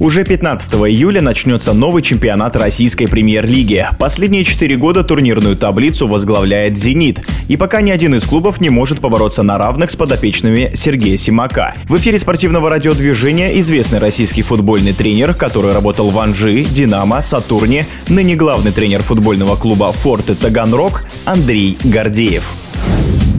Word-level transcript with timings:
Уже 0.00 0.22
15 0.22 0.74
июля 0.74 1.20
начнется 1.20 1.72
новый 1.72 2.02
чемпионат 2.02 2.54
Российской 2.54 3.06
премьер-лиги. 3.06 3.84
Последние 3.98 4.44
четыре 4.44 4.76
года 4.76 5.02
турнирную 5.02 5.56
таблицу 5.56 6.06
возглавляет 6.06 6.76
«Зенит». 6.76 7.26
И 7.48 7.56
пока 7.56 7.80
ни 7.80 7.90
один 7.90 8.14
из 8.14 8.24
клубов 8.24 8.60
не 8.60 8.70
может 8.70 9.00
побороться 9.00 9.42
на 9.42 9.58
равных 9.58 9.90
с 9.90 9.96
подопечными 9.96 10.70
Сергея 10.74 11.16
Симака. 11.16 11.74
В 11.88 11.96
эфире 11.96 12.18
спортивного 12.18 12.70
радиодвижения 12.70 13.58
известный 13.58 13.98
российский 13.98 14.42
футбольный 14.42 14.92
тренер, 14.92 15.34
который 15.34 15.72
работал 15.72 16.10
в 16.10 16.18
Анжи, 16.20 16.62
Динамо, 16.62 17.20
Сатурне, 17.20 17.88
ныне 18.08 18.36
главный 18.36 18.70
тренер 18.70 19.02
футбольного 19.02 19.56
клуба 19.56 19.90
«Форте 19.90 20.36
Таганрог» 20.36 21.06
Андрей 21.24 21.76
Гордеев. 21.82 22.52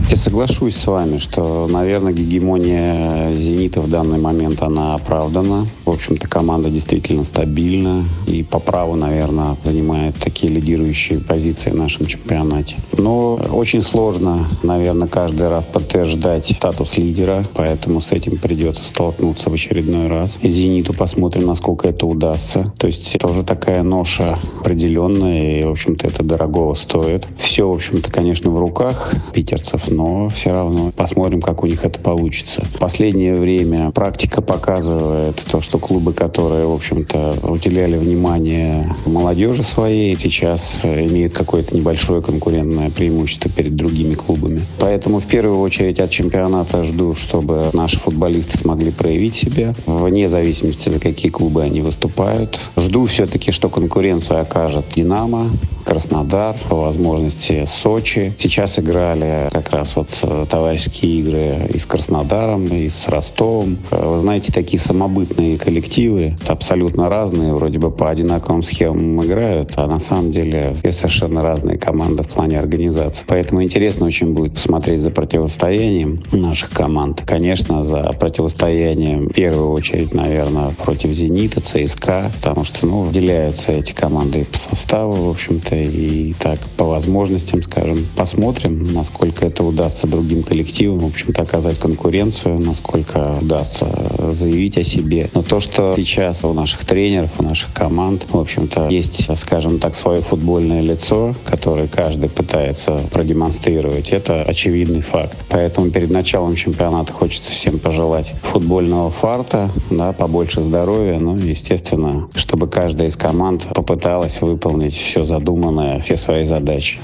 Я 0.10 0.18
соглашусь 0.18 0.76
с 0.76 0.88
вами, 0.88 1.18
что, 1.18 1.68
наверное, 1.70 2.14
гегемония 2.14 3.38
«Зенита» 3.38 3.80
в 3.80 3.88
данный 3.88 4.18
момент, 4.18 4.64
она 4.64 4.96
оправдана. 4.96 5.68
В 5.86 5.92
общем-то, 5.92 6.28
команда 6.28 6.72
действительно 6.72 7.24
стабильна 7.24 8.06
и 8.26 8.42
по 8.42 8.58
праву, 8.58 8.96
наверное, 8.96 9.56
занимает 9.64 10.16
такие 10.16 10.52
лидирующие 10.52 11.20
позиции 11.20 11.70
в 11.70 11.76
нашем 11.76 12.08
чемпионате. 12.08 12.78
Но 12.98 13.36
очень 13.36 13.84
сложно, 13.84 14.48
наверное, 14.64 15.08
каждый 15.08 15.48
раз 15.48 15.68
подтверждать 15.68 16.48
статус 16.48 16.98
лидера, 16.98 17.48
поэтому 17.54 18.02
с 18.02 18.12
этим 18.12 18.40
придется 18.40 18.88
столкнуться 18.88 19.52
в 19.52 19.54
очередной 19.54 20.08
раз. 20.08 20.40
И 20.42 20.50
«Зениту» 20.50 20.92
посмотрим, 20.92 21.46
насколько 21.46 21.88
это 21.88 22.08
удастся. 22.08 22.74
То 22.80 22.88
есть 22.88 23.16
это 23.16 23.28
уже 23.28 23.44
такая 23.44 23.84
ноша 23.84 24.40
определенная, 24.60 25.60
и, 25.60 25.66
в 25.66 25.70
общем-то, 25.70 26.08
это 26.08 26.24
дорогого 26.24 26.74
стоит. 26.74 27.28
Все, 27.38 27.70
в 27.70 27.74
общем-то, 27.76 28.12
конечно, 28.12 28.50
в 28.50 28.58
руках 28.58 29.14
питерцев, 29.34 29.88
но 30.00 30.30
все 30.30 30.54
равно 30.54 30.94
посмотрим, 30.96 31.42
как 31.42 31.62
у 31.62 31.68
них 31.68 31.84
это 31.84 32.00
получится. 32.00 32.64
В 32.64 32.80
последнее 32.80 33.36
время 33.36 33.92
практика 33.92 34.42
показывает 34.42 35.44
то, 35.52 35.60
что 35.60 35.78
клубы, 35.78 36.14
которые, 36.14 36.66
в 36.68 36.72
общем-то, 36.72 37.36
уделяли 37.44 37.98
внимание 37.98 38.96
молодежи 39.06 39.62
своей, 39.62 40.16
сейчас 40.16 40.80
имеют 40.86 41.34
какое-то 41.34 41.76
небольшое 41.76 42.22
конкурентное 42.22 42.90
преимущество 42.92 43.52
перед 43.52 43.76
другими 43.76 44.14
клубами. 44.14 44.66
Поэтому 44.80 45.20
в 45.20 45.26
первую 45.26 45.60
очередь 45.60 46.00
от 46.00 46.12
чемпионата 46.12 46.86
жду, 46.86 47.14
чтобы 47.14 47.66
наши 47.74 48.00
футболисты 48.00 48.58
смогли 48.58 48.92
проявить 48.92 49.36
себя, 49.36 49.76
вне 49.86 50.30
зависимости, 50.30 50.88
за 50.88 51.00
какие 51.00 51.30
клубы 51.30 51.62
они 51.62 51.82
выступают. 51.82 52.58
Жду 52.78 53.06
все-таки, 53.06 53.52
что 53.52 53.68
конкуренцию 53.68 54.40
окажет 54.40 54.86
«Динамо», 54.96 55.50
Краснодар, 55.90 56.56
по 56.70 56.76
возможности 56.76 57.66
Сочи. 57.66 58.36
Сейчас 58.38 58.78
играли 58.78 59.50
как 59.52 59.72
раз 59.72 59.96
вот 59.96 60.10
э, 60.22 60.46
товарищеские 60.48 61.20
игры 61.20 61.68
и 61.74 61.80
с 61.80 61.88
Краснодаром, 61.88 62.66
и 62.66 62.88
с 62.88 63.08
Ростовом. 63.08 63.80
Э, 63.90 64.06
вы 64.08 64.20
знаете, 64.20 64.54
такие 64.54 64.80
самобытные 64.80 65.58
коллективы, 65.58 66.36
абсолютно 66.48 67.10
разные, 67.10 67.56
вроде 67.56 67.80
бы 67.80 67.90
по 67.90 68.12
одинаковым 68.12 68.62
схемам 68.62 69.26
играют, 69.26 69.72
а 69.78 69.88
на 69.88 70.00
самом 70.00 70.32
деле 70.32 70.76
все 70.80 70.92
совершенно 70.92 71.42
разные 71.42 71.80
команды 71.80 72.22
в 72.22 72.28
плане 72.28 72.60
организации. 72.60 73.26
Поэтому 73.28 73.64
интересно 73.64 74.06
очень 74.06 74.34
будет 74.36 74.54
посмотреть 74.54 75.02
за 75.02 75.10
противостоянием 75.10 76.22
наших 76.32 76.70
команд. 76.70 77.24
Конечно, 77.26 77.84
за 77.84 78.12
противостоянием 78.20 79.30
в 79.30 79.34
первую 79.34 79.72
очередь, 79.72 80.14
наверное, 80.14 80.70
против 80.70 81.14
«Зенита», 81.14 81.62
ЦСКА, 81.62 82.32
потому 82.40 82.64
что, 82.64 82.86
ну, 82.86 83.02
выделяются 83.02 83.72
эти 83.72 83.92
команды 83.92 84.46
по 84.46 84.58
составу, 84.60 85.16
в 85.16 85.30
общем-то, 85.32 85.79
и 85.86 86.34
так 86.34 86.60
по 86.78 86.86
возможностям, 86.86 87.64
скажем, 87.64 87.98
посмотрим, 88.16 88.94
насколько 88.94 89.46
это 89.46 89.64
удастся 89.64 90.08
другим 90.08 90.44
коллективам, 90.44 91.00
в 91.00 91.06
общем-то, 91.06 91.42
оказать 91.42 91.80
конкуренцию, 91.80 92.60
насколько 92.60 93.38
удастся 93.42 93.88
заявить 94.32 94.78
о 94.78 94.84
себе. 94.84 95.30
Но 95.34 95.44
то, 95.44 95.60
что 95.60 95.94
сейчас 95.98 96.44
у 96.44 96.54
наших 96.54 96.86
тренеров, 96.86 97.32
у 97.40 97.44
наших 97.44 97.74
команд, 97.74 98.26
в 98.30 98.38
общем-то, 98.38 98.90
есть, 98.90 99.28
скажем 99.38 99.80
так, 99.80 99.96
свое 99.96 100.22
футбольное 100.22 100.82
лицо, 100.82 101.36
которое 101.46 101.88
каждый 101.88 102.30
пытается 102.30 103.00
продемонстрировать, 103.12 104.10
это 104.10 104.38
очевидный 104.38 105.02
факт. 105.02 105.38
Поэтому 105.50 105.90
перед 105.92 106.10
началом 106.10 106.56
чемпионата 106.56 107.14
хочется 107.14 107.52
всем 107.52 107.80
пожелать 107.80 108.34
футбольного 108.44 109.12
фарта, 109.12 109.72
да, 109.90 110.14
побольше 110.14 110.62
здоровья, 110.62 111.20
ну, 111.20 111.36
естественно, 111.36 112.28
чтобы 112.36 112.68
каждая 112.68 113.08
из 113.08 113.16
команд 113.16 113.66
попыталась 113.74 114.42
выполнить 114.42 114.96
все 114.96 115.26
задуманное 115.26 116.02
все 116.02 116.18
свои 116.18 116.46
задачи. 116.46 117.00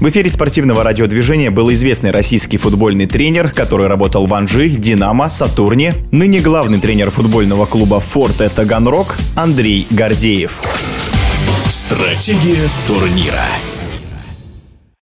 В 0.00 0.08
эфире 0.08 0.28
спортивного 0.28 0.82
радиодвижения 0.82 1.50
был 1.50 1.72
известный 1.72 2.10
российский 2.10 2.56
футбольный 2.56 3.06
тренер, 3.06 3.50
который 3.50 3.86
работал 3.86 4.26
в 4.26 4.34
Анжи, 4.34 4.68
Динамо, 4.68 5.28
Сатурне, 5.28 5.94
ныне 6.10 6.40
главный 6.40 6.80
тренер 6.80 7.10
футбольного 7.10 7.64
клуба 7.64 8.00
Форте 8.00 8.48
Таганрог 8.48 9.16
Андрей 9.36 9.86
Гордеев. 9.90 10.60
Стратегия 11.68 12.68
турнира. 12.86 13.46